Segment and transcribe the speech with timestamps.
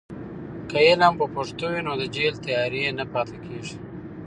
[0.69, 3.75] که علم په پښتو وي، نو د جهل تیارې نه پاتې کیږي.